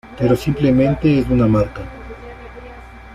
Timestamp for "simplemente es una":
0.35-1.45